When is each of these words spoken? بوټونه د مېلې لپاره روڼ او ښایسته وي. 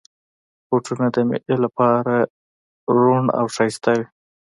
بوټونه 0.67 1.05
د 1.15 1.17
مېلې 1.29 1.57
لپاره 1.65 2.13
روڼ 2.97 3.23
او 3.37 3.45
ښایسته 3.55 3.91
وي. 3.97 4.05